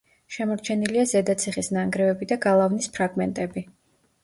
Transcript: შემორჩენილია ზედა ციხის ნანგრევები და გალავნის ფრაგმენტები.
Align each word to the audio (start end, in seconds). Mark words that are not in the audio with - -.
შემორჩენილია 0.35 1.03
ზედა 1.11 1.35
ციხის 1.43 1.69
ნანგრევები 1.77 2.31
და 2.33 2.41
გალავნის 2.49 2.91
ფრაგმენტები. 2.99 3.67